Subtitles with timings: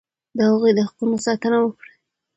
[0.37, 1.93] د هغوی د حقوقو ساتنه وکړئ.